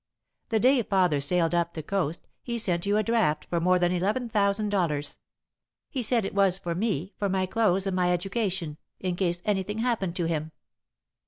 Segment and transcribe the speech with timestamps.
[0.49, 3.91] The day father sailed up the coast, he sent you a draft for more than
[3.91, 5.19] eleven thousand dollars.
[5.91, 9.77] He said it was for me for my clothes and my education, in case anything
[9.77, 10.53] happened to him.